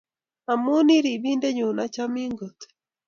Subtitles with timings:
[0.51, 2.59] Amu I Ribindennyu achamin kot